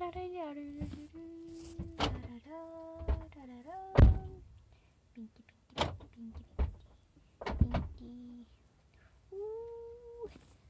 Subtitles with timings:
[0.00, 1.29] ラララるララ